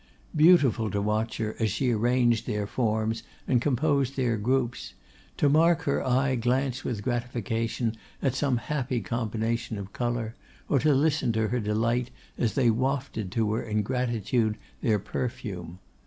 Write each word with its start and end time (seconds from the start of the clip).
Beautiful 0.35 0.89
to 0.89 0.99
watch 0.99 1.37
her 1.37 1.55
as 1.59 1.69
she 1.69 1.91
arranged 1.91 2.47
their 2.47 2.65
forms 2.65 3.21
and 3.47 3.61
composed 3.61 4.15
their 4.15 4.35
groups; 4.35 4.95
to 5.37 5.47
mark 5.47 5.83
her 5.83 6.03
eye 6.03 6.33
glance 6.33 6.83
with 6.83 7.03
gratification 7.03 7.95
at 8.19 8.33
some 8.33 8.57
happy 8.57 8.99
combination 9.01 9.77
of 9.77 9.93
colour, 9.93 10.33
or 10.67 10.79
to 10.79 10.95
listen 10.95 11.31
to 11.33 11.49
her 11.49 11.59
delight 11.59 12.09
as 12.35 12.55
they 12.55 12.71
wafted 12.71 13.31
to 13.33 13.53
her 13.53 13.61
in 13.61 13.83
gratitude 13.83 14.57
their 14.81 14.97
perfume. 14.97 15.77